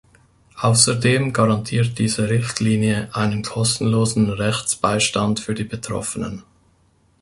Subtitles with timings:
[0.59, 6.41] Außerdem garantiert diese Richtlinie einen kostenlosen Rechtsbeistand für die Betroffenen.